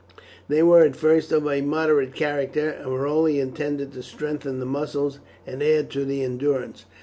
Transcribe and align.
They 0.47 0.63
were 0.63 0.79
at 0.81 0.95
first 0.95 1.31
of 1.31 1.45
a 1.47 1.61
moderate 1.61 2.15
character, 2.15 2.69
and 2.69 2.89
were 2.91 3.05
only 3.05 3.39
intended 3.39 3.93
to 3.93 4.01
strengthen 4.01 4.59
the 4.59 4.65
muscles 4.65 5.19
and 5.45 5.61
add 5.61 5.91
to 5.91 6.05
the 6.05 6.23
endurance. 6.23 6.85